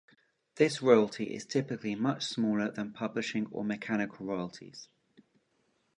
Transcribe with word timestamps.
This 0.55 0.81
royalty 0.81 1.25
is 1.25 1.45
typically 1.45 1.93
much 1.93 2.25
smaller 2.25 2.71
than 2.71 2.91
publishing 2.91 3.45
or 3.51 3.63
mechanical 3.63 4.25
royalties. 4.25 4.89